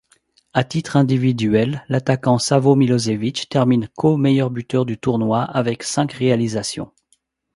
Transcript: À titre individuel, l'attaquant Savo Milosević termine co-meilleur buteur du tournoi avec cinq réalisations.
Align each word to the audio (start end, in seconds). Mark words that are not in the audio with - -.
À 0.53 0.63
titre 0.63 0.97
individuel, 0.97 1.85
l'attaquant 1.87 2.39
Savo 2.39 2.75
Milosević 2.75 3.49
termine 3.49 3.87
co-meilleur 3.89 4.49
buteur 4.49 4.83
du 4.87 4.97
tournoi 4.97 5.43
avec 5.43 5.83
cinq 5.83 6.13
réalisations. 6.13 6.91